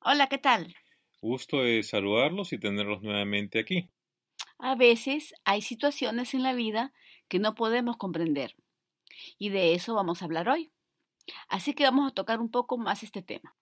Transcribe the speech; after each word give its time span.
Hola, 0.00 0.28
¿qué 0.28 0.38
tal? 0.38 0.74
Gusto 1.20 1.62
de 1.62 1.82
saludarlos 1.82 2.52
y 2.52 2.58
tenerlos 2.58 3.02
nuevamente 3.02 3.58
aquí. 3.58 3.90
A 4.58 4.76
veces 4.76 5.34
hay 5.44 5.60
situaciones 5.60 6.34
en 6.34 6.44
la 6.44 6.54
vida 6.54 6.92
que 7.28 7.40
no 7.40 7.56
podemos 7.56 7.96
comprender 7.96 8.54
y 9.38 9.48
de 9.48 9.74
eso 9.74 9.94
vamos 9.96 10.22
a 10.22 10.26
hablar 10.26 10.48
hoy. 10.48 10.70
Así 11.48 11.74
que 11.74 11.82
vamos 11.82 12.10
a 12.10 12.14
tocar 12.14 12.40
un 12.40 12.50
poco 12.50 12.78
más 12.78 13.02
este 13.02 13.22
tema. 13.22 13.56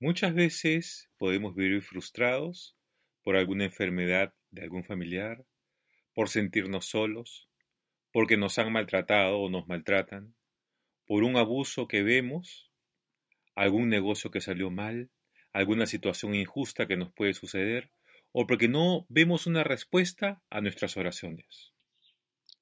Muchas 0.00 0.34
veces 0.34 1.10
podemos 1.18 1.54
vivir 1.54 1.82
frustrados 1.82 2.76
por 3.22 3.36
alguna 3.36 3.64
enfermedad 3.64 4.34
de 4.50 4.62
algún 4.62 4.84
familiar, 4.84 5.44
por 6.14 6.30
sentirnos 6.30 6.86
solos, 6.86 7.48
porque 8.10 8.38
nos 8.38 8.58
han 8.58 8.72
maltratado 8.72 9.38
o 9.38 9.50
nos 9.50 9.68
maltratan, 9.68 10.34
por 11.06 11.24
un 11.24 11.36
abuso 11.36 11.88
que 11.88 12.02
vemos, 12.02 12.72
algún 13.54 13.90
negocio 13.90 14.30
que 14.30 14.40
salió 14.40 14.70
mal, 14.70 15.10
alguna 15.58 15.86
situación 15.86 16.36
injusta 16.36 16.86
que 16.86 16.96
nos 16.96 17.12
puede 17.12 17.34
suceder, 17.34 17.90
o 18.30 18.46
porque 18.46 18.68
no 18.68 19.06
vemos 19.08 19.48
una 19.48 19.64
respuesta 19.64 20.40
a 20.50 20.60
nuestras 20.60 20.96
oraciones. 20.96 21.72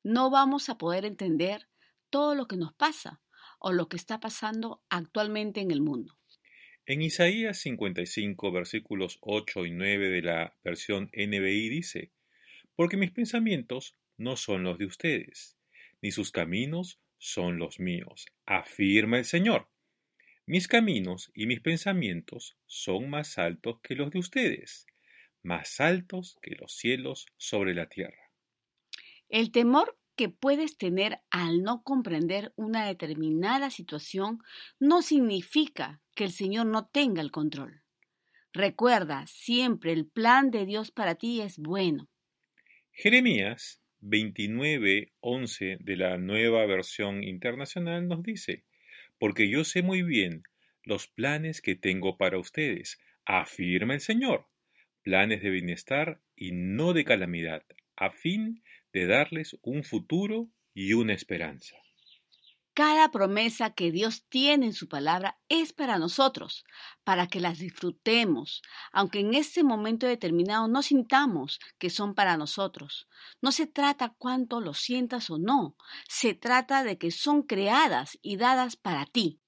No 0.03 0.31
vamos 0.31 0.71
a 0.71 0.79
poder 0.79 1.05
entender 1.05 1.69
todo 2.09 2.35
lo 2.35 2.47
que 2.49 2.57
nos 2.57 2.73
pasa 2.73 3.21
o 3.59 3.73
lo 3.73 3.91
que 3.91 3.99
está 3.99 4.19
pasando 4.19 4.83
actualmente 4.89 5.61
en 5.61 5.71
el 5.73 5.83
mundo. 5.83 6.17
En 6.87 7.03
Isaías 7.03 7.59
55, 7.59 8.51
versículos 8.51 9.19
8 9.21 9.67
y 9.67 9.73
9 9.73 10.09
de 10.09 10.23
la 10.23 10.57
versión 10.65 11.11
NBI 11.13 11.69
dice, 11.69 12.13
Porque 12.77 12.97
mis 12.97 13.11
pensamientos 13.11 13.95
no 14.17 14.37
son 14.37 14.63
los 14.63 14.79
de 14.79 14.87
ustedes, 14.87 15.59
ni 16.01 16.13
sus 16.13 16.31
caminos 16.31 16.99
son 17.19 17.59
los 17.59 17.79
míos, 17.79 18.27
afirma 18.47 19.19
el 19.19 19.27
Señor. 19.27 19.69
Mis 20.49 20.69
caminos 20.69 21.33
y 21.35 21.49
mis 21.49 21.61
pensamientos 21.61 22.57
son 22.67 23.11
más 23.11 23.37
altos 23.37 23.81
que 23.83 23.97
los 23.97 24.13
de 24.13 24.21
ustedes, 24.21 24.87
más 25.43 25.81
altos 25.81 26.39
que 26.41 26.55
los 26.55 26.73
cielos 26.77 27.27
sobre 27.37 27.75
la 27.75 27.89
tierra. 27.89 28.31
El 29.29 29.51
temor 29.51 29.99
que 30.15 30.29
puedes 30.29 30.79
tener 30.79 31.19
al 31.31 31.65
no 31.65 31.83
comprender 31.83 32.53
una 32.55 32.87
determinada 32.87 33.71
situación 33.71 34.39
no 34.79 35.03
significa 35.03 36.01
que 36.15 36.23
el 36.23 36.31
Señor 36.31 36.67
no 36.67 36.87
tenga 36.87 37.23
el 37.23 37.33
control. 37.33 37.83
Recuerda, 38.53 39.27
siempre 39.27 39.93
el 39.93 40.07
plan 40.07 40.53
de 40.53 40.65
Dios 40.65 40.93
para 40.93 41.17
ti 41.17 41.41
es 41.41 41.59
bueno. 41.59 42.09
Jeremías 42.93 43.83
29:11 44.01 45.79
de 45.81 45.97
la 45.97 46.19
nueva 46.19 46.65
versión 46.67 47.25
internacional 47.25 48.07
nos 48.07 48.23
dice, 48.23 48.65
porque 49.19 49.49
yo 49.49 49.65
sé 49.65 49.83
muy 49.83 50.03
bien 50.03 50.43
los 50.83 51.09
planes 51.09 51.61
que 51.61 51.75
tengo 51.75 52.17
para 52.17 52.39
ustedes, 52.39 52.99
afirma 53.25 53.95
el 53.95 54.01
Señor, 54.01 54.47
planes 55.03 55.43
de 55.43 55.51
bienestar 55.51 56.21
y 56.37 56.53
no 56.53 56.93
de 56.93 57.05
calamidad, 57.05 57.65
a 57.97 58.11
fin 58.11 58.63
de 58.93 59.07
darles 59.07 59.57
un 59.63 59.83
futuro 59.83 60.49
y 60.75 60.93
una 60.93 61.15
esperanza. 61.15 61.77
Cada 62.77 63.11
promesa 63.11 63.71
que 63.71 63.91
Dios 63.91 64.27
tiene 64.29 64.67
en 64.67 64.75
su 64.75 64.87
palabra 64.87 65.41
es 65.49 65.73
para 65.73 65.99
nosotros, 65.99 66.67
para 67.05 67.27
que 67.27 67.41
las 67.41 67.59
disfrutemos, 67.59 68.61
aunque 68.93 69.21
en 69.21 69.33
ese 69.33 69.65
momento 69.65 70.07
determinado 70.07 70.69
no 70.69 70.83
sintamos 70.83 71.59
que 71.79 71.89
son 71.89 72.15
para 72.15 72.37
nosotros. 72.37 73.09
No 73.41 73.51
se 73.51 73.67
trata 73.67 74.15
cuánto 74.19 74.61
lo 74.61 74.75
sientas 74.75 75.31
o 75.31 75.39
no, 75.39 75.75
se 76.07 76.35
trata 76.35 76.85
de 76.85 76.99
que 76.99 77.11
son 77.11 77.45
creadas 77.45 78.19
y 78.21 78.37
dadas 78.37 78.77
para 78.77 79.07
ti. 79.07 79.41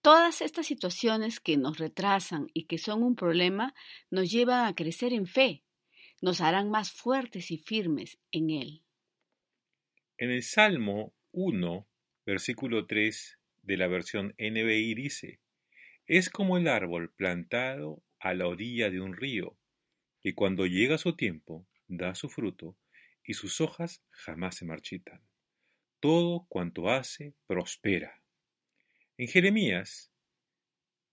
Todas 0.00 0.40
estas 0.40 0.66
situaciones 0.66 1.38
que 1.38 1.56
nos 1.56 1.78
retrasan 1.78 2.48
y 2.52 2.64
que 2.64 2.78
son 2.78 3.04
un 3.04 3.14
problema 3.14 3.72
nos 4.10 4.32
llevan 4.32 4.66
a 4.66 4.74
crecer 4.74 5.12
en 5.12 5.26
fe, 5.26 5.62
nos 6.20 6.40
harán 6.40 6.70
más 6.70 6.90
fuertes 6.90 7.52
y 7.52 7.58
firmes 7.58 8.18
en 8.32 8.50
Él. 8.50 8.82
En 10.18 10.32
el 10.32 10.42
Salmo 10.42 11.14
1, 11.30 11.86
versículo 12.24 12.86
3 12.86 13.38
de 13.62 13.76
la 13.76 13.88
versión 13.88 14.34
NBI 14.38 14.94
dice, 14.94 15.40
es 16.06 16.30
como 16.30 16.56
el 16.58 16.68
árbol 16.68 17.12
plantado 17.14 18.02
a 18.18 18.34
la 18.34 18.46
orilla 18.46 18.90
de 18.90 19.00
un 19.00 19.16
río, 19.16 19.56
que 20.20 20.34
cuando 20.34 20.66
llega 20.66 20.98
su 20.98 21.16
tiempo 21.16 21.66
da 21.88 22.14
su 22.14 22.28
fruto 22.28 22.76
y 23.24 23.34
sus 23.34 23.60
hojas 23.60 24.04
jamás 24.10 24.56
se 24.56 24.64
marchitan. 24.64 25.20
Todo 26.00 26.46
cuanto 26.48 26.90
hace 26.90 27.34
prospera. 27.46 28.22
En 29.16 29.28
Jeremías, 29.28 30.12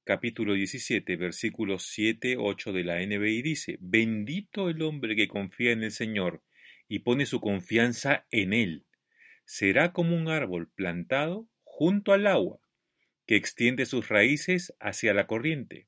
capítulo 0.04 0.54
17, 0.54 1.16
versículos 1.18 1.88
7, 1.88 2.38
8 2.40 2.74
de 2.74 2.84
la 2.84 3.06
NBI 3.06 3.42
dice, 3.42 3.78
Bendito 3.80 4.70
el 4.70 4.82
hombre 4.82 5.16
que 5.16 5.28
confía 5.28 5.72
en 5.72 5.84
el 5.84 5.92
Señor 5.92 6.44
y 6.88 7.00
pone 7.00 7.26
su 7.26 7.40
confianza 7.40 8.26
en 8.32 8.54
Él 8.54 8.86
será 9.50 9.94
como 9.94 10.16
un 10.16 10.28
árbol 10.28 10.70
plantado 10.70 11.50
junto 11.64 12.14
al 12.14 12.28
agua, 12.28 12.60
que 13.26 13.36
extiende 13.36 13.88
sus 13.88 14.08
raíces 14.08 14.76
hacia 14.80 15.12
la 15.16 15.26
corriente. 15.26 15.88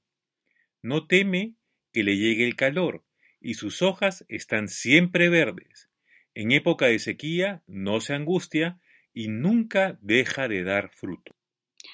No 0.82 1.06
teme 1.06 1.54
que 1.94 2.04
le 2.04 2.18
llegue 2.18 2.44
el 2.44 2.56
calor, 2.56 3.06
y 3.40 3.54
sus 3.54 3.84
hojas 3.84 4.26
están 4.30 4.68
siempre 4.68 5.30
verdes. 5.30 5.92
En 6.34 6.52
época 6.52 6.88
de 6.88 6.98
sequía 6.98 7.62
no 7.68 8.00
se 8.00 8.16
angustia 8.16 8.80
y 9.14 9.28
nunca 9.28 10.00
deja 10.02 10.48
de 10.48 10.64
dar 10.64 10.90
fruto. 10.90 11.36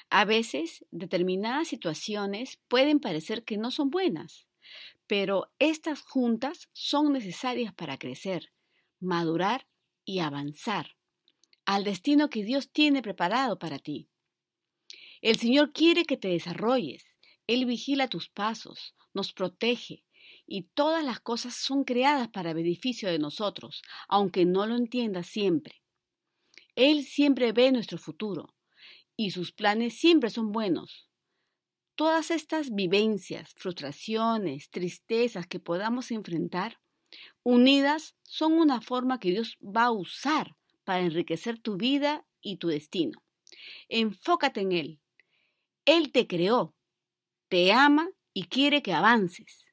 A 0.08 0.24
veces, 0.24 0.86
determinadas 0.90 1.68
situaciones 1.68 2.62
pueden 2.68 2.98
parecer 2.98 3.44
que 3.44 3.58
no 3.58 3.70
son 3.70 3.90
buenas, 3.90 4.46
pero 5.06 5.52
estas 5.58 6.00
juntas 6.00 6.70
son 6.72 7.12
necesarias 7.12 7.74
para 7.74 7.98
crecer, 7.98 8.52
madurar 9.00 9.66
y 10.06 10.20
avanzar 10.20 10.97
al 11.68 11.84
destino 11.84 12.30
que 12.30 12.44
Dios 12.44 12.70
tiene 12.72 13.02
preparado 13.02 13.58
para 13.58 13.78
ti. 13.78 14.08
El 15.20 15.36
Señor 15.36 15.74
quiere 15.74 16.06
que 16.06 16.16
te 16.16 16.28
desarrolles. 16.28 17.18
Él 17.46 17.66
vigila 17.66 18.08
tus 18.08 18.30
pasos, 18.30 18.94
nos 19.12 19.34
protege, 19.34 20.02
y 20.46 20.62
todas 20.72 21.04
las 21.04 21.20
cosas 21.20 21.54
son 21.56 21.84
creadas 21.84 22.28
para 22.28 22.54
beneficio 22.54 23.10
de 23.10 23.18
nosotros, 23.18 23.82
aunque 24.08 24.46
no 24.46 24.64
lo 24.64 24.76
entiendas 24.76 25.26
siempre. 25.26 25.82
Él 26.74 27.04
siempre 27.04 27.52
ve 27.52 27.70
nuestro 27.70 27.98
futuro, 27.98 28.56
y 29.14 29.32
sus 29.32 29.52
planes 29.52 29.92
siempre 29.98 30.30
son 30.30 30.52
buenos. 30.52 31.10
Todas 31.96 32.30
estas 32.30 32.74
vivencias, 32.74 33.52
frustraciones, 33.58 34.70
tristezas 34.70 35.46
que 35.46 35.60
podamos 35.60 36.12
enfrentar, 36.12 36.80
unidas, 37.42 38.16
son 38.22 38.54
una 38.54 38.80
forma 38.80 39.20
que 39.20 39.32
Dios 39.32 39.58
va 39.60 39.84
a 39.84 39.90
usar 39.90 40.57
para 40.88 41.00
enriquecer 41.00 41.58
tu 41.58 41.76
vida 41.76 42.26
y 42.40 42.56
tu 42.56 42.68
destino. 42.68 43.22
Enfócate 43.90 44.62
en 44.62 44.72
Él. 44.72 45.00
Él 45.84 46.12
te 46.12 46.26
creó, 46.26 46.74
te 47.48 47.72
ama 47.72 48.08
y 48.32 48.44
quiere 48.44 48.80
que 48.82 48.94
avances. 48.94 49.66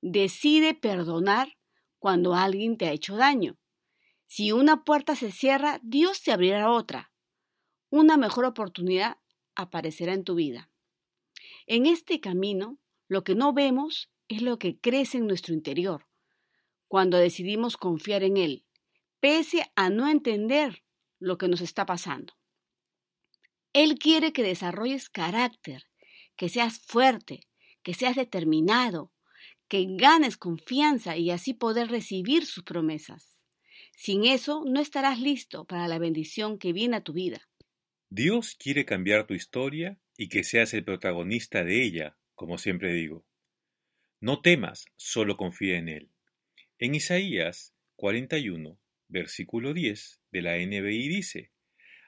Decide 0.00 0.72
perdonar 0.72 1.58
cuando 1.98 2.34
alguien 2.34 2.78
te 2.78 2.86
ha 2.86 2.92
hecho 2.92 3.16
daño. 3.16 3.58
Si 4.28 4.50
una 4.50 4.82
puerta 4.82 5.14
se 5.14 5.30
cierra, 5.30 5.78
Dios 5.82 6.22
te 6.22 6.32
abrirá 6.32 6.70
otra. 6.70 7.12
Una 7.90 8.16
mejor 8.16 8.46
oportunidad 8.46 9.18
aparecerá 9.54 10.14
en 10.14 10.24
tu 10.24 10.36
vida. 10.36 10.70
En 11.66 11.84
este 11.84 12.18
camino, 12.18 12.78
lo 13.08 13.24
que 13.24 13.34
no 13.34 13.52
vemos 13.52 14.10
es 14.28 14.40
lo 14.40 14.58
que 14.58 14.80
crece 14.80 15.18
en 15.18 15.26
nuestro 15.26 15.52
interior. 15.52 16.06
Cuando 16.88 17.18
decidimos 17.18 17.76
confiar 17.76 18.22
en 18.22 18.38
Él, 18.38 18.64
pese 19.20 19.70
a 19.76 19.90
no 19.90 20.08
entender 20.08 20.82
lo 21.18 21.38
que 21.38 21.48
nos 21.48 21.60
está 21.60 21.86
pasando. 21.86 22.34
Él 23.72 23.98
quiere 23.98 24.32
que 24.32 24.42
desarrolles 24.42 25.08
carácter, 25.08 25.84
que 26.36 26.48
seas 26.48 26.80
fuerte, 26.80 27.46
que 27.82 27.94
seas 27.94 28.16
determinado, 28.16 29.12
que 29.68 29.86
ganes 29.88 30.36
confianza 30.36 31.16
y 31.16 31.30
así 31.30 31.54
poder 31.54 31.88
recibir 31.88 32.44
sus 32.46 32.64
promesas. 32.64 33.36
Sin 33.96 34.24
eso 34.24 34.64
no 34.66 34.80
estarás 34.80 35.20
listo 35.20 35.66
para 35.66 35.86
la 35.86 35.98
bendición 35.98 36.58
que 36.58 36.72
viene 36.72 36.96
a 36.96 37.04
tu 37.04 37.12
vida. 37.12 37.48
Dios 38.08 38.56
quiere 38.58 38.84
cambiar 38.84 39.26
tu 39.26 39.34
historia 39.34 40.00
y 40.16 40.28
que 40.28 40.42
seas 40.42 40.74
el 40.74 40.84
protagonista 40.84 41.62
de 41.62 41.84
ella, 41.84 42.16
como 42.34 42.58
siempre 42.58 42.92
digo. 42.92 43.24
No 44.20 44.40
temas, 44.40 44.86
solo 44.96 45.36
confía 45.36 45.78
en 45.78 45.88
Él. 45.88 46.10
En 46.78 46.94
Isaías 46.94 47.72
41, 47.96 48.78
versículo 49.10 49.74
10 49.74 50.20
de 50.30 50.42
la 50.42 50.56
NBI 50.56 51.08
dice, 51.08 51.50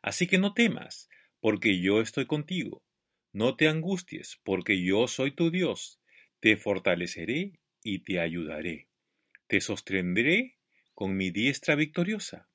Así 0.03 0.27
que 0.27 0.39
no 0.39 0.55
temas, 0.55 1.09
porque 1.41 1.81
yo 1.81 2.01
estoy 2.01 2.27
contigo. 2.27 2.83
No 3.33 3.57
te 3.57 3.69
angusties, 3.69 4.41
porque 4.43 4.83
yo 4.83 5.07
soy 5.07 5.33
tu 5.33 5.51
Dios. 5.51 6.01
Te 6.41 6.57
fortaleceré 6.57 7.53
y 7.83 8.01
te 8.01 8.21
ayudaré. 8.21 8.89
Te 9.47 9.61
sostendré 9.61 10.59
con 10.95 11.17
mi 11.17 11.31
diestra 11.31 11.75
victoriosa. 11.75 12.49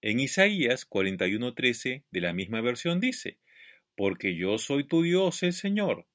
En 0.00 0.20
Isaías 0.20 0.86
41:13 0.88 2.04
de 2.10 2.20
la 2.20 2.32
misma 2.32 2.60
versión 2.60 3.00
dice, 3.00 3.38
Porque 3.96 4.36
yo 4.36 4.58
soy 4.58 4.84
tu 4.84 5.02
Dios 5.02 5.42
el 5.42 5.52
Señor, 5.52 6.06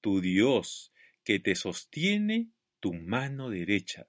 tu 0.00 0.20
Dios, 0.20 0.92
que 1.24 1.38
te 1.40 1.54
sostiene 1.54 2.50
tu 2.80 2.94
mano 2.94 3.50
derecha. 3.50 4.08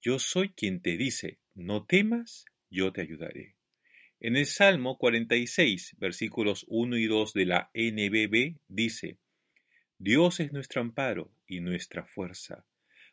Yo 0.00 0.18
soy 0.18 0.50
quien 0.50 0.82
te 0.82 0.96
dice, 0.96 1.38
no 1.54 1.86
temas, 1.86 2.44
yo 2.74 2.92
te 2.92 3.00
ayudaré. 3.00 3.54
En 4.20 4.36
el 4.36 4.46
Salmo 4.46 4.98
46, 4.98 5.96
versículos 5.98 6.64
1 6.68 6.96
y 6.98 7.06
2 7.06 7.32
de 7.32 7.46
la 7.46 7.70
NBB 7.74 8.58
dice, 8.68 9.18
Dios 9.98 10.40
es 10.40 10.52
nuestro 10.52 10.80
amparo 10.80 11.32
y 11.46 11.60
nuestra 11.60 12.04
fuerza, 12.04 12.66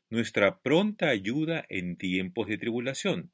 nuestra 0.10 0.62
pronta 0.62 1.10
ayuda 1.10 1.66
en 1.70 1.96
tiempos 1.98 2.48
de 2.48 2.58
tribulación. 2.58 3.32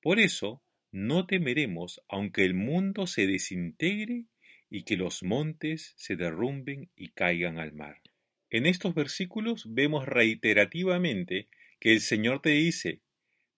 Por 0.00 0.20
eso, 0.20 0.62
no 0.92 1.26
temeremos 1.26 2.00
aunque 2.08 2.44
el 2.44 2.54
mundo 2.54 3.06
se 3.06 3.26
desintegre 3.26 4.26
y 4.70 4.84
que 4.84 4.96
los 4.96 5.22
montes 5.22 5.94
se 5.96 6.16
derrumben 6.16 6.90
y 6.96 7.10
caigan 7.10 7.58
al 7.58 7.72
mar. 7.72 8.00
En 8.50 8.66
estos 8.66 8.94
versículos 8.94 9.64
vemos 9.68 10.06
reiterativamente 10.06 11.48
que 11.78 11.92
el 11.92 12.00
Señor 12.00 12.40
te 12.42 12.50
dice, 12.50 13.00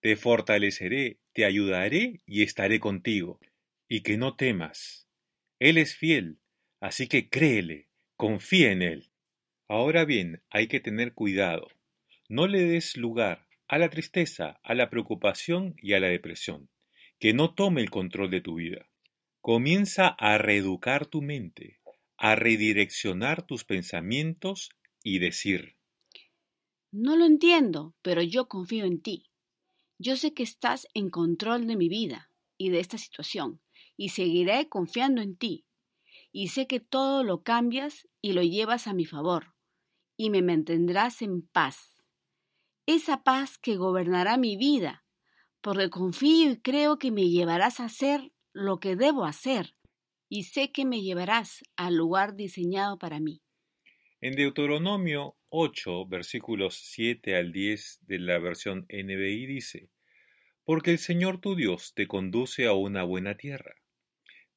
te 0.01 0.15
fortaleceré, 0.15 1.17
te 1.33 1.45
ayudaré 1.45 2.21
y 2.25 2.43
estaré 2.43 2.79
contigo, 2.79 3.39
y 3.87 4.01
que 4.01 4.17
no 4.17 4.35
temas. 4.35 5.07
Él 5.59 5.77
es 5.77 5.95
fiel, 5.95 6.39
así 6.79 7.07
que 7.07 7.29
créele, 7.29 7.89
confía 8.15 8.71
en 8.71 8.81
Él. 8.81 9.11
Ahora 9.67 10.05
bien, 10.05 10.43
hay 10.49 10.67
que 10.67 10.79
tener 10.79 11.13
cuidado. 11.13 11.67
No 12.29 12.47
le 12.47 12.63
des 12.65 12.97
lugar 12.97 13.47
a 13.67 13.77
la 13.77 13.89
tristeza, 13.89 14.59
a 14.63 14.73
la 14.75 14.89
preocupación 14.89 15.75
y 15.77 15.93
a 15.93 15.99
la 15.99 16.07
depresión, 16.07 16.69
que 17.19 17.33
no 17.33 17.53
tome 17.55 17.81
el 17.81 17.89
control 17.89 18.29
de 18.29 18.41
tu 18.41 18.55
vida. 18.55 18.89
Comienza 19.41 20.07
a 20.07 20.37
reeducar 20.37 21.05
tu 21.05 21.21
mente, 21.21 21.79
a 22.17 22.35
redireccionar 22.35 23.45
tus 23.45 23.65
pensamientos 23.65 24.69
y 25.03 25.19
decir, 25.19 25.75
No 26.91 27.15
lo 27.15 27.25
entiendo, 27.25 27.95
pero 28.01 28.21
yo 28.21 28.47
confío 28.47 28.85
en 28.85 29.01
ti. 29.01 29.25
Yo 29.97 30.17
sé 30.17 30.33
que 30.33 30.43
estás 30.43 30.87
en 30.93 31.09
control 31.09 31.67
de 31.67 31.75
mi 31.75 31.89
vida 31.89 32.31
y 32.57 32.69
de 32.69 32.79
esta 32.79 32.97
situación, 32.97 33.61
y 33.95 34.09
seguiré 34.09 34.69
confiando 34.69 35.21
en 35.21 35.35
ti. 35.35 35.65
Y 36.31 36.47
sé 36.47 36.67
que 36.67 36.79
todo 36.79 37.23
lo 37.23 37.43
cambias 37.43 38.07
y 38.21 38.33
lo 38.33 38.41
llevas 38.41 38.87
a 38.87 38.93
mi 38.93 39.05
favor, 39.05 39.53
y 40.17 40.29
me 40.29 40.41
mantendrás 40.41 41.21
en 41.21 41.41
paz. 41.47 42.03
Esa 42.85 43.23
paz 43.23 43.57
que 43.57 43.77
gobernará 43.77 44.37
mi 44.37 44.57
vida, 44.57 45.05
porque 45.61 45.89
confío 45.89 46.51
y 46.51 46.61
creo 46.61 46.99
que 46.99 47.11
me 47.11 47.29
llevarás 47.29 47.79
a 47.79 47.85
hacer 47.85 48.33
lo 48.51 48.79
que 48.79 48.95
debo 48.95 49.25
hacer, 49.25 49.75
y 50.27 50.43
sé 50.43 50.71
que 50.71 50.85
me 50.85 51.01
llevarás 51.01 51.63
al 51.75 51.95
lugar 51.95 52.35
diseñado 52.35 52.97
para 52.97 53.19
mí. 53.19 53.41
En 54.19 54.35
Deuteronomio 54.35 55.35
8, 55.55 56.07
versículos 56.07 56.79
7 56.83 57.35
al 57.35 57.51
10 57.51 57.99
de 58.07 58.17
la 58.17 58.39
versión 58.39 58.87
NBI 58.89 59.45
dice, 59.45 59.87
Porque 60.63 60.89
el 60.89 60.97
Señor 60.97 61.39
tu 61.41 61.55
Dios 61.55 61.93
te 61.93 62.07
conduce 62.07 62.65
a 62.65 62.73
una 62.73 63.03
buena 63.03 63.37
tierra, 63.37 63.75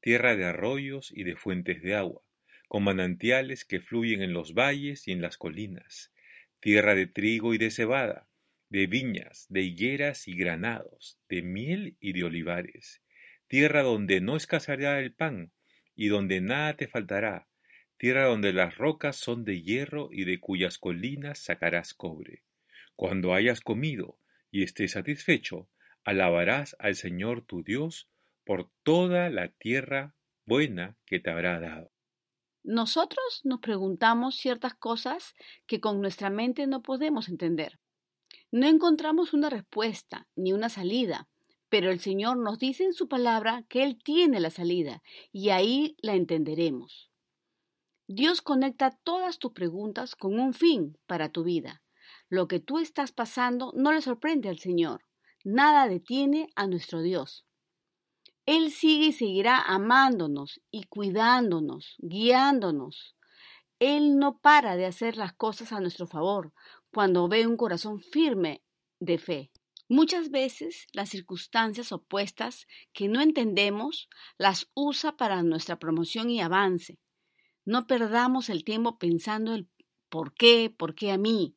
tierra 0.00 0.36
de 0.36 0.46
arroyos 0.46 1.12
y 1.14 1.24
de 1.24 1.36
fuentes 1.36 1.82
de 1.82 1.96
agua, 1.96 2.22
con 2.66 2.82
manantiales 2.82 3.66
que 3.66 3.82
fluyen 3.82 4.22
en 4.22 4.32
los 4.32 4.54
valles 4.54 5.06
y 5.06 5.12
en 5.12 5.20
las 5.20 5.36
colinas, 5.36 6.14
tierra 6.60 6.94
de 6.94 7.06
trigo 7.06 7.52
y 7.52 7.58
de 7.58 7.70
cebada, 7.70 8.26
de 8.70 8.86
viñas, 8.86 9.44
de 9.50 9.64
higueras 9.64 10.26
y 10.26 10.34
granados, 10.34 11.20
de 11.28 11.42
miel 11.42 11.98
y 12.00 12.14
de 12.14 12.24
olivares, 12.24 13.02
tierra 13.48 13.82
donde 13.82 14.22
no 14.22 14.34
escaseará 14.34 14.98
el 15.00 15.12
pan, 15.12 15.52
y 15.94 16.08
donde 16.08 16.40
nada 16.40 16.74
te 16.74 16.86
faltará, 16.86 17.46
tierra 17.96 18.26
donde 18.26 18.52
las 18.52 18.76
rocas 18.76 19.16
son 19.16 19.44
de 19.44 19.62
hierro 19.62 20.08
y 20.12 20.24
de 20.24 20.40
cuyas 20.40 20.78
colinas 20.78 21.38
sacarás 21.38 21.94
cobre. 21.94 22.42
Cuando 22.94 23.34
hayas 23.34 23.60
comido 23.60 24.18
y 24.50 24.62
estés 24.62 24.92
satisfecho, 24.92 25.68
alabarás 26.04 26.76
al 26.78 26.94
Señor 26.94 27.42
tu 27.42 27.62
Dios 27.62 28.08
por 28.44 28.70
toda 28.82 29.28
la 29.28 29.48
tierra 29.48 30.14
buena 30.46 30.96
que 31.04 31.20
te 31.20 31.30
habrá 31.30 31.58
dado. 31.58 31.90
Nosotros 32.62 33.42
nos 33.44 33.60
preguntamos 33.60 34.36
ciertas 34.36 34.74
cosas 34.74 35.34
que 35.66 35.80
con 35.80 36.00
nuestra 36.00 36.30
mente 36.30 36.66
no 36.66 36.82
podemos 36.82 37.28
entender. 37.28 37.78
No 38.50 38.66
encontramos 38.66 39.34
una 39.34 39.50
respuesta 39.50 40.26
ni 40.34 40.52
una 40.52 40.68
salida, 40.68 41.28
pero 41.68 41.90
el 41.90 42.00
Señor 42.00 42.38
nos 42.38 42.58
dice 42.58 42.84
en 42.84 42.92
su 42.92 43.08
palabra 43.08 43.64
que 43.68 43.82
Él 43.82 43.98
tiene 44.02 44.40
la 44.40 44.50
salida 44.50 45.02
y 45.32 45.50
ahí 45.50 45.96
la 46.00 46.14
entenderemos. 46.14 47.10
Dios 48.08 48.40
conecta 48.40 48.96
todas 49.02 49.38
tus 49.38 49.52
preguntas 49.52 50.14
con 50.14 50.38
un 50.38 50.54
fin 50.54 50.96
para 51.06 51.30
tu 51.30 51.42
vida. 51.42 51.82
Lo 52.28 52.46
que 52.46 52.60
tú 52.60 52.78
estás 52.78 53.10
pasando 53.10 53.72
no 53.74 53.92
le 53.92 54.00
sorprende 54.00 54.48
al 54.48 54.58
Señor. 54.58 55.02
Nada 55.44 55.88
detiene 55.88 56.48
a 56.54 56.66
nuestro 56.66 57.02
Dios. 57.02 57.46
Él 58.46 58.70
sigue 58.70 59.06
y 59.06 59.12
seguirá 59.12 59.60
amándonos 59.60 60.60
y 60.70 60.84
cuidándonos, 60.84 61.96
guiándonos. 61.98 63.16
Él 63.80 64.18
no 64.18 64.38
para 64.38 64.76
de 64.76 64.86
hacer 64.86 65.16
las 65.16 65.32
cosas 65.32 65.72
a 65.72 65.80
nuestro 65.80 66.06
favor 66.06 66.52
cuando 66.92 67.26
ve 67.26 67.46
un 67.46 67.56
corazón 67.56 68.00
firme 68.00 68.62
de 69.00 69.18
fe. 69.18 69.50
Muchas 69.88 70.30
veces 70.30 70.86
las 70.92 71.08
circunstancias 71.08 71.90
opuestas 71.90 72.66
que 72.92 73.08
no 73.08 73.20
entendemos 73.20 74.08
las 74.38 74.70
usa 74.74 75.16
para 75.16 75.42
nuestra 75.42 75.78
promoción 75.78 76.30
y 76.30 76.40
avance. 76.40 76.98
No 77.66 77.86
perdamos 77.86 78.48
el 78.48 78.64
tiempo 78.64 78.96
pensando 78.96 79.52
el 79.52 79.68
por 80.08 80.32
qué, 80.32 80.74
por 80.74 80.94
qué 80.94 81.10
a 81.10 81.18
mí, 81.18 81.56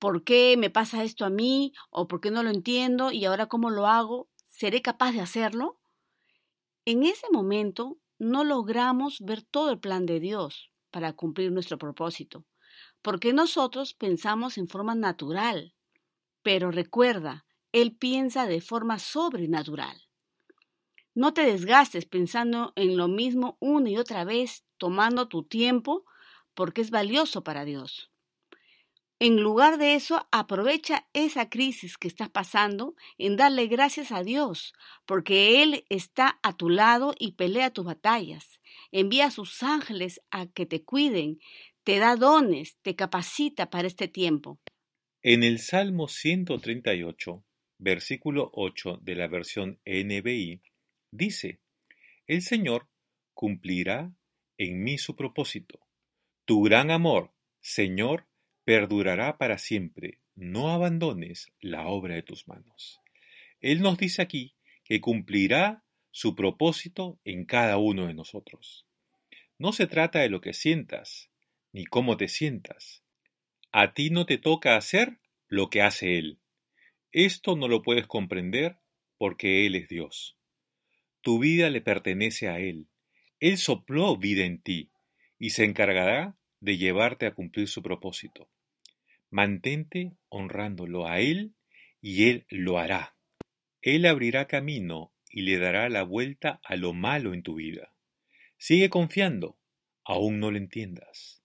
por 0.00 0.24
qué 0.24 0.56
me 0.58 0.70
pasa 0.70 1.04
esto 1.04 1.24
a 1.24 1.30
mí 1.30 1.72
o 1.90 2.08
por 2.08 2.20
qué 2.20 2.32
no 2.32 2.42
lo 2.42 2.50
entiendo 2.50 3.12
y 3.12 3.24
ahora 3.24 3.46
cómo 3.46 3.70
lo 3.70 3.86
hago, 3.86 4.28
¿seré 4.44 4.82
capaz 4.82 5.12
de 5.12 5.20
hacerlo? 5.20 5.78
En 6.84 7.04
ese 7.04 7.26
momento 7.32 7.96
no 8.18 8.42
logramos 8.42 9.20
ver 9.20 9.42
todo 9.42 9.70
el 9.70 9.78
plan 9.78 10.04
de 10.04 10.18
Dios 10.18 10.72
para 10.90 11.12
cumplir 11.12 11.52
nuestro 11.52 11.78
propósito, 11.78 12.44
porque 13.00 13.32
nosotros 13.32 13.94
pensamos 13.94 14.58
en 14.58 14.66
forma 14.66 14.96
natural, 14.96 15.74
pero 16.42 16.72
recuerda, 16.72 17.46
Él 17.70 17.94
piensa 17.94 18.46
de 18.46 18.60
forma 18.60 18.98
sobrenatural. 18.98 20.02
No 21.14 21.32
te 21.32 21.42
desgastes 21.42 22.06
pensando 22.06 22.72
en 22.76 22.96
lo 22.96 23.08
mismo 23.08 23.56
una 23.60 23.88
y 23.90 23.96
otra 23.96 24.24
vez, 24.24 24.64
tomando 24.78 25.28
tu 25.28 25.44
tiempo, 25.44 26.04
porque 26.54 26.80
es 26.80 26.90
valioso 26.90 27.44
para 27.44 27.64
Dios. 27.64 28.10
En 29.20 29.40
lugar 29.40 29.78
de 29.78 29.94
eso, 29.94 30.26
aprovecha 30.32 31.06
esa 31.12 31.48
crisis 31.48 31.96
que 31.96 32.08
estás 32.08 32.28
pasando 32.28 32.96
en 33.16 33.36
darle 33.36 33.68
gracias 33.68 34.10
a 34.10 34.24
Dios, 34.24 34.74
porque 35.06 35.62
Él 35.62 35.84
está 35.88 36.40
a 36.42 36.56
tu 36.56 36.68
lado 36.68 37.14
y 37.18 37.32
pelea 37.32 37.70
tus 37.70 37.84
batallas. 37.84 38.60
Envía 38.90 39.26
a 39.26 39.30
sus 39.30 39.62
ángeles 39.62 40.20
a 40.30 40.46
que 40.46 40.66
te 40.66 40.82
cuiden, 40.82 41.38
te 41.84 42.00
da 42.00 42.16
dones, 42.16 42.76
te 42.82 42.96
capacita 42.96 43.70
para 43.70 43.86
este 43.86 44.08
tiempo. 44.08 44.58
En 45.22 45.44
el 45.44 45.60
Salmo 45.60 46.08
138, 46.08 47.44
versículo 47.78 48.50
8 48.52 48.98
de 49.00 49.14
la 49.14 49.28
versión 49.28 49.80
NBI, 49.86 50.60
dice, 51.14 51.60
El 52.26 52.42
Señor 52.42 52.88
cumplirá 53.32 54.12
en 54.58 54.82
mí 54.82 54.98
su 54.98 55.16
propósito. 55.16 55.80
Tu 56.44 56.62
gran 56.62 56.90
amor, 56.90 57.32
Señor, 57.60 58.26
perdurará 58.64 59.38
para 59.38 59.58
siempre. 59.58 60.20
No 60.34 60.70
abandones 60.70 61.52
la 61.60 61.86
obra 61.86 62.16
de 62.16 62.22
tus 62.22 62.48
manos. 62.48 63.00
Él 63.60 63.80
nos 63.80 63.96
dice 63.98 64.20
aquí 64.20 64.56
que 64.84 65.00
cumplirá 65.00 65.84
su 66.10 66.34
propósito 66.34 67.20
en 67.24 67.44
cada 67.44 67.78
uno 67.78 68.06
de 68.06 68.14
nosotros. 68.14 68.86
No 69.58 69.72
se 69.72 69.86
trata 69.86 70.20
de 70.20 70.28
lo 70.28 70.40
que 70.40 70.52
sientas, 70.52 71.30
ni 71.72 71.84
cómo 71.84 72.16
te 72.16 72.28
sientas. 72.28 73.04
A 73.70 73.94
ti 73.94 74.10
no 74.10 74.26
te 74.26 74.38
toca 74.38 74.76
hacer 74.76 75.20
lo 75.48 75.70
que 75.70 75.82
hace 75.82 76.18
Él. 76.18 76.40
Esto 77.12 77.56
no 77.56 77.68
lo 77.68 77.82
puedes 77.82 78.08
comprender 78.08 78.78
porque 79.18 79.66
Él 79.66 79.76
es 79.76 79.88
Dios. 79.88 80.36
Tu 81.24 81.38
vida 81.38 81.70
le 81.70 81.80
pertenece 81.80 82.48
a 82.48 82.60
Él. 82.60 82.86
Él 83.40 83.56
sopló 83.56 84.18
vida 84.18 84.44
en 84.44 84.60
ti 84.60 84.90
y 85.38 85.50
se 85.50 85.64
encargará 85.64 86.36
de 86.60 86.76
llevarte 86.76 87.24
a 87.24 87.32
cumplir 87.32 87.66
su 87.66 87.82
propósito. 87.82 88.50
Mantente 89.30 90.12
honrándolo 90.28 91.08
a 91.08 91.20
Él 91.20 91.54
y 92.02 92.28
Él 92.28 92.44
lo 92.50 92.78
hará. 92.78 93.16
Él 93.80 94.04
abrirá 94.04 94.46
camino 94.46 95.14
y 95.30 95.42
le 95.44 95.56
dará 95.56 95.88
la 95.88 96.02
vuelta 96.02 96.60
a 96.62 96.76
lo 96.76 96.92
malo 96.92 97.32
en 97.32 97.42
tu 97.42 97.54
vida. 97.54 97.94
Sigue 98.58 98.90
confiando, 98.90 99.58
aún 100.04 100.40
no 100.40 100.50
lo 100.50 100.58
entiendas. 100.58 101.42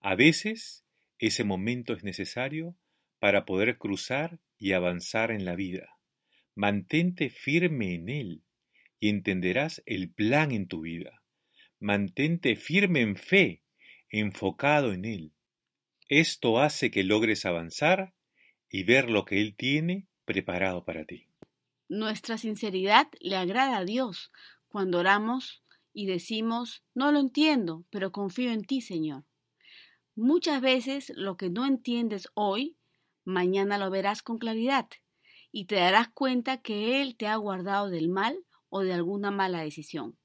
A 0.00 0.16
veces 0.16 0.84
ese 1.18 1.44
momento 1.44 1.94
es 1.94 2.04
necesario 2.04 2.76
para 3.20 3.46
poder 3.46 3.78
cruzar 3.78 4.38
y 4.58 4.72
avanzar 4.72 5.30
en 5.30 5.46
la 5.46 5.56
vida. 5.56 5.98
Mantente 6.54 7.30
firme 7.30 7.94
en 7.94 8.10
Él 8.10 8.42
y 9.00 9.08
entenderás 9.08 9.82
el 9.86 10.10
plan 10.10 10.52
en 10.52 10.68
tu 10.68 10.82
vida. 10.82 11.22
Mantente 11.80 12.56
firme 12.56 13.00
en 13.00 13.16
fe, 13.16 13.62
enfocado 14.10 14.92
en 14.92 15.04
Él. 15.04 15.32
Esto 16.08 16.58
hace 16.58 16.90
que 16.90 17.04
logres 17.04 17.44
avanzar 17.46 18.14
y 18.70 18.84
ver 18.84 19.10
lo 19.10 19.24
que 19.24 19.40
Él 19.40 19.54
tiene 19.56 20.08
preparado 20.24 20.84
para 20.84 21.04
ti. 21.04 21.28
Nuestra 21.88 22.38
sinceridad 22.38 23.08
le 23.20 23.36
agrada 23.36 23.78
a 23.78 23.84
Dios 23.84 24.30
cuando 24.68 24.98
oramos 24.98 25.62
y 25.92 26.06
decimos, 26.06 26.82
no 26.94 27.12
lo 27.12 27.18
entiendo, 27.18 27.84
pero 27.90 28.12
confío 28.12 28.50
en 28.52 28.64
ti, 28.64 28.80
Señor. 28.80 29.24
Muchas 30.14 30.60
veces 30.60 31.12
lo 31.14 31.36
que 31.36 31.48
no 31.48 31.64
entiendes 31.64 32.28
hoy, 32.34 32.76
mañana 33.24 33.78
lo 33.78 33.90
verás 33.90 34.22
con 34.22 34.38
claridad 34.38 34.88
y 35.52 35.66
te 35.66 35.76
darás 35.76 36.08
cuenta 36.08 36.60
que 36.60 37.00
Él 37.00 37.16
te 37.16 37.26
ha 37.26 37.36
guardado 37.36 37.88
del 37.88 38.08
mal 38.08 38.44
o 38.68 38.80
de 38.80 38.92
alguna 38.92 39.30
mala 39.30 39.60
decisión. 39.60 40.18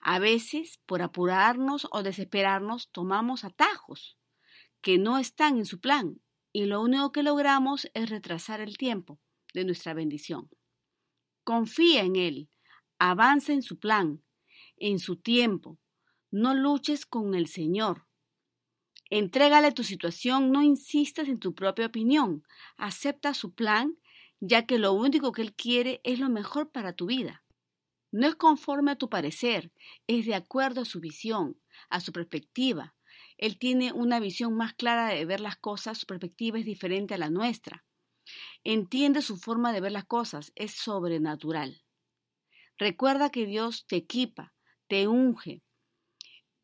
A 0.00 0.18
veces, 0.18 0.80
por 0.86 1.02
apurarnos 1.02 1.88
o 1.90 2.02
desesperarnos, 2.02 2.90
tomamos 2.90 3.44
atajos 3.44 4.16
que 4.80 4.98
no 4.98 5.18
están 5.18 5.58
en 5.58 5.66
su 5.66 5.80
plan 5.80 6.20
y 6.52 6.64
lo 6.64 6.80
único 6.80 7.12
que 7.12 7.22
logramos 7.22 7.88
es 7.94 8.08
retrasar 8.08 8.60
el 8.60 8.76
tiempo 8.76 9.20
de 9.52 9.64
nuestra 9.64 9.94
bendición. 9.94 10.48
Confía 11.44 12.02
en 12.02 12.16
Él, 12.16 12.48
avanza 12.98 13.52
en 13.52 13.62
su 13.62 13.78
plan, 13.78 14.22
en 14.76 14.98
su 14.98 15.16
tiempo. 15.16 15.78
No 16.30 16.54
luches 16.54 17.06
con 17.06 17.34
el 17.34 17.46
Señor. 17.46 18.06
Entrégale 19.10 19.72
tu 19.72 19.82
situación, 19.82 20.52
no 20.52 20.62
insistas 20.62 21.28
en 21.28 21.40
tu 21.40 21.54
propia 21.54 21.86
opinión. 21.86 22.44
Acepta 22.76 23.34
su 23.34 23.52
plan, 23.54 23.98
ya 24.38 24.66
que 24.66 24.78
lo 24.78 24.92
único 24.92 25.32
que 25.32 25.42
Él 25.42 25.54
quiere 25.54 26.00
es 26.04 26.20
lo 26.20 26.28
mejor 26.28 26.70
para 26.70 26.92
tu 26.92 27.06
vida. 27.06 27.42
No 28.12 28.26
es 28.26 28.34
conforme 28.34 28.92
a 28.92 28.96
tu 28.96 29.08
parecer, 29.08 29.72
es 30.06 30.26
de 30.26 30.34
acuerdo 30.34 30.82
a 30.82 30.84
su 30.84 31.00
visión, 31.00 31.60
a 31.88 32.00
su 32.00 32.12
perspectiva. 32.12 32.94
Él 33.38 33.58
tiene 33.58 33.92
una 33.92 34.20
visión 34.20 34.56
más 34.56 34.74
clara 34.74 35.08
de 35.08 35.24
ver 35.24 35.40
las 35.40 35.56
cosas, 35.56 35.98
su 35.98 36.06
perspectiva 36.06 36.58
es 36.58 36.64
diferente 36.64 37.14
a 37.14 37.18
la 37.18 37.30
nuestra. 37.30 37.84
Entiende 38.64 39.22
su 39.22 39.36
forma 39.36 39.72
de 39.72 39.80
ver 39.80 39.92
las 39.92 40.04
cosas, 40.04 40.52
es 40.56 40.72
sobrenatural. 40.72 41.82
Recuerda 42.78 43.30
que 43.30 43.46
Dios 43.46 43.86
te 43.86 43.96
equipa, 43.96 44.54
te 44.88 45.06
unge, 45.06 45.62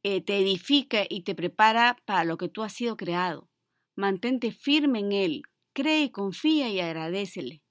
eh, 0.03 0.21
te 0.21 0.39
edifica 0.39 1.05
y 1.09 1.23
te 1.23 1.35
prepara 1.35 1.97
para 2.05 2.25
lo 2.25 2.37
que 2.39 2.49
tú 2.49 2.63
has 2.63 2.73
sido 2.73 2.97
creado. 2.97 3.49
Mantente 3.95 4.53
firme 4.53 5.01
en 5.01 5.13
Él, 5.13 5.43
cree, 5.73 6.11
confía 6.13 6.69
y 6.69 6.81
agradecele. 6.81 7.63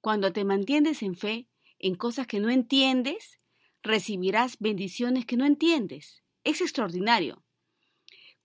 Cuando 0.00 0.32
te 0.32 0.44
mantienes 0.44 1.02
en 1.02 1.14
fe, 1.14 1.48
en 1.84 1.96
cosas 1.96 2.26
que 2.26 2.40
no 2.40 2.48
entiendes, 2.48 3.36
recibirás 3.82 4.56
bendiciones 4.58 5.26
que 5.26 5.36
no 5.36 5.44
entiendes. 5.44 6.22
Es 6.42 6.62
extraordinario. 6.62 7.44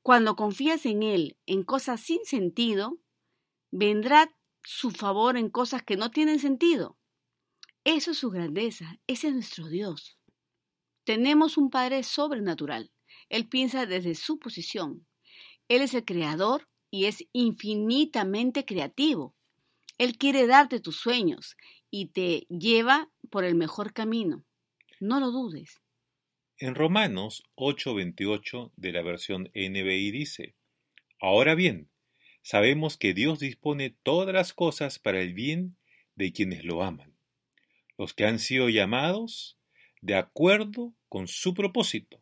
Cuando 0.01 0.35
confías 0.35 0.85
en 0.85 1.03
Él 1.03 1.37
en 1.45 1.63
cosas 1.63 2.01
sin 2.01 2.25
sentido, 2.25 2.99
vendrá 3.71 4.35
su 4.65 4.91
favor 4.91 5.37
en 5.37 5.49
cosas 5.49 5.83
que 5.83 5.95
no 5.95 6.11
tienen 6.11 6.39
sentido. 6.39 6.97
Eso 7.85 8.11
es 8.11 8.17
su 8.17 8.29
grandeza, 8.29 8.99
ese 9.07 9.29
es 9.29 9.33
nuestro 9.33 9.69
Dios. 9.69 10.19
Tenemos 11.05 11.55
un 11.55 11.69
Padre 11.69 12.03
sobrenatural. 12.03 12.91
Él 13.29 13.47
piensa 13.47 13.85
desde 13.85 14.15
su 14.15 14.37
posición. 14.37 15.07
Él 15.69 15.81
es 15.81 15.93
el 15.93 16.03
creador 16.03 16.67
y 16.91 17.05
es 17.05 17.25
infinitamente 17.31 18.65
creativo. 18.65 19.33
Él 19.97 20.17
quiere 20.17 20.45
darte 20.45 20.81
tus 20.81 20.97
sueños 20.97 21.55
y 21.91 22.07
te 22.07 22.45
lleva 22.49 23.09
por 23.29 23.43
el 23.43 23.55
mejor 23.55 23.93
camino. 23.93 24.45
No 24.99 25.19
lo 25.19 25.31
dudes. 25.31 25.81
En 26.57 26.75
Romanos 26.75 27.43
8:28 27.55 28.73
de 28.75 28.91
la 28.91 29.01
versión 29.01 29.49
NBI 29.53 30.11
dice, 30.11 30.55
Ahora 31.21 31.55
bien, 31.55 31.89
sabemos 32.41 32.97
que 32.97 33.13
Dios 33.13 33.39
dispone 33.39 33.95
todas 34.03 34.33
las 34.33 34.53
cosas 34.53 34.99
para 34.99 35.21
el 35.21 35.33
bien 35.33 35.77
de 36.15 36.33
quienes 36.33 36.65
lo 36.65 36.83
aman, 36.83 37.15
los 37.97 38.13
que 38.13 38.25
han 38.25 38.39
sido 38.39 38.69
llamados 38.69 39.57
de 40.01 40.15
acuerdo 40.15 40.93
con 41.07 41.27
su 41.27 41.53
propósito. 41.53 42.21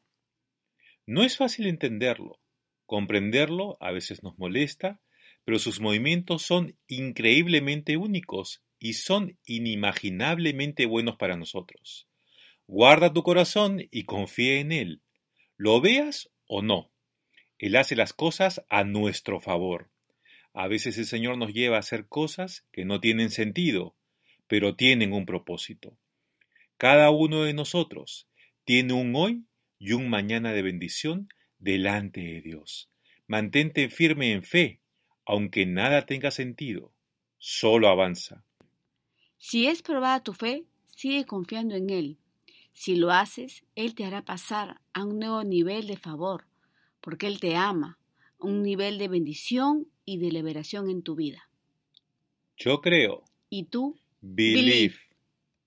No 1.06 1.24
es 1.24 1.38
fácil 1.38 1.68
entenderlo, 1.68 2.40
comprenderlo 2.86 3.78
a 3.80 3.92
veces 3.92 4.24
nos 4.24 4.38
molesta, 4.38 5.02
pero 5.46 5.60
sus 5.60 5.80
movimientos 5.80 6.42
son 6.44 6.78
increíblemente 6.88 7.98
únicos 7.98 8.64
y 8.80 8.94
son 8.94 9.38
inimaginablemente 9.46 10.86
buenos 10.86 11.18
para 11.18 11.38
nosotros. 11.38 12.08
Guarda 12.68 13.14
tu 13.14 13.24
corazón 13.24 13.88
y 13.92 14.04
confía 14.04 14.60
en 14.60 14.72
Él. 14.72 15.02
Lo 15.56 15.82
veas 15.82 16.30
o 16.48 16.62
no. 16.62 16.92
Él 17.58 17.76
hace 17.76 17.96
las 17.96 18.14
cosas 18.14 18.64
a 18.70 18.84
nuestro 18.84 19.40
favor. 19.40 19.90
A 20.54 20.68
veces 20.68 20.98
el 20.98 21.06
Señor 21.06 21.38
nos 21.38 21.54
lleva 21.54 21.78
a 21.78 21.80
hacer 21.80 22.08
cosas 22.08 22.66
que 22.72 22.86
no 22.86 23.00
tienen 23.00 23.30
sentido, 23.30 23.96
pero 24.48 24.76
tienen 24.76 25.14
un 25.14 25.26
propósito. 25.26 25.98
Cada 26.78 27.10
uno 27.10 27.44
de 27.44 27.54
nosotros 27.54 28.28
tiene 28.66 28.94
un 28.94 29.16
hoy 29.16 29.46
y 29.80 29.94
un 29.94 30.10
mañana 30.10 30.54
de 30.54 30.62
bendición 30.62 31.30
delante 31.60 32.22
de 32.22 32.42
Dios. 32.42 32.90
Mantente 33.28 33.90
firme 33.90 34.32
en 34.32 34.44
fe, 34.44 34.82
aunque 35.26 35.66
nada 35.66 36.06
tenga 36.06 36.32
sentido. 36.32 36.94
Solo 37.38 37.88
avanza. 37.90 38.44
Si 39.38 39.68
es 39.68 39.82
probada 39.82 40.24
tu 40.24 40.34
fe, 40.34 40.66
sigue 40.86 41.26
confiando 41.26 41.76
en 41.76 41.90
Él. 41.90 42.18
Si 42.74 42.96
lo 42.96 43.12
haces, 43.12 43.64
Él 43.76 43.96
te 43.96 44.06
hará 44.06 44.24
pasar 44.24 44.82
a 44.94 45.04
un 45.04 45.20
nuevo 45.20 45.44
nivel 45.44 45.88
de 45.88 45.98
favor, 45.98 46.46
porque 47.02 47.28
Él 47.28 47.40
te 47.40 47.56
ama, 47.56 47.98
un 48.40 48.62
nivel 48.62 48.98
de 48.98 49.08
bendición 49.08 49.88
y 50.06 50.18
de 50.18 50.32
liberación 50.32 50.90
en 50.90 51.02
tu 51.02 51.16
vida. 51.16 51.50
Yo 52.58 52.82
creo. 52.82 53.24
¿Y 53.50 53.66
tú? 53.66 54.00
Believe. 54.22 54.96